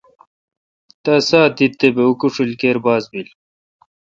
[1.03, 3.29] تا ساہ دیت تے° بہ اوکوشیل کیر باز بیل۔